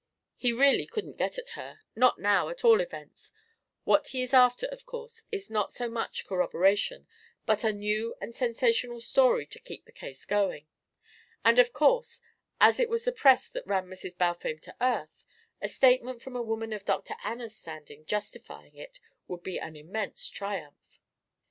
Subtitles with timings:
[0.35, 3.31] He really couldn't get at her not now, at all events;
[3.83, 7.07] what he is after, of course, is not so much corroboration,
[7.45, 10.65] but a new and sensational story to keep the case going.
[11.45, 12.19] And, of course,
[12.59, 14.17] as it was the press that ran Mrs.
[14.17, 15.27] Balfame to earth,
[15.61, 17.13] a statement from a woman of Dr.
[17.23, 20.99] Anna's standing justifying it would be an immense triumph."